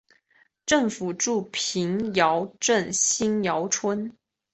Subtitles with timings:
[0.65, 4.11] 政府驻瓶窑镇新窑村。